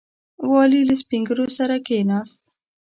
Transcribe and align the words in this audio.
والي 0.51 0.81
له 0.89 0.95
سپین 1.01 1.21
ږیرو 1.27 1.45
سره 1.57 1.75
کښېناست. 1.85 2.41